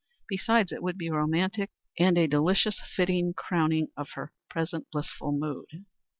[0.27, 1.69] Besides it would be romantic,
[1.99, 5.85] and a delicious, fitting crowning of her present blissful mood.